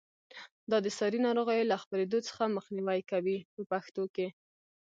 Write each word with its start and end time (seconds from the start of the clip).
دا 0.71 0.77
د 0.85 0.87
ساري 0.97 1.19
ناروغیو 1.27 1.69
له 1.71 1.77
خپرېدو 1.83 2.19
څخه 2.27 2.53
مخنیوی 2.57 3.01
کوي 3.11 3.37
په 3.53 3.61
پښتو 3.71 4.03
کې. 4.15 4.27